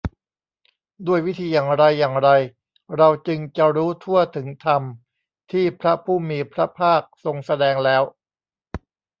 [1.07, 2.29] ด้วยวิธีอย่างไรอย่างไร
[2.97, 4.81] เราจึงจะรู้ทั่วถึงธรรม
[5.51, 8.03] ที่พระผู้มีพระภาคทรงแสดงแล้ว